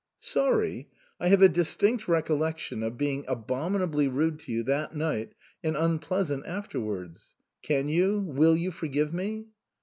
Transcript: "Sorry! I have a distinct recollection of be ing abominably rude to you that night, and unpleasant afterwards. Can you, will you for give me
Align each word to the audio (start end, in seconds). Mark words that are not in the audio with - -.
"Sorry! 0.35 0.89
I 1.19 1.27
have 1.27 1.43
a 1.43 1.47
distinct 1.47 2.07
recollection 2.07 2.81
of 2.81 2.97
be 2.97 3.11
ing 3.11 3.25
abominably 3.27 4.07
rude 4.07 4.39
to 4.39 4.51
you 4.51 4.63
that 4.63 4.95
night, 4.95 5.33
and 5.63 5.77
unpleasant 5.77 6.43
afterwards. 6.47 7.35
Can 7.61 7.87
you, 7.87 8.19
will 8.19 8.55
you 8.57 8.71
for 8.71 8.87
give 8.87 9.13
me 9.13 9.49